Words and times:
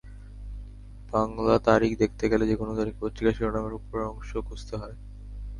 বাংলা 1.13 1.55
তারিখ 1.67 1.91
দেখতে 1.99 2.25
গেলে 2.31 2.45
যেকোনো 2.47 2.71
দৈনিক 2.77 2.95
পত্রিকার 3.01 3.35
শিরোনামের 3.37 3.77
ওপরের 3.77 4.09
অংশে 4.11 4.37
খুঁজতে 4.47 4.73
হয়। 4.77 4.95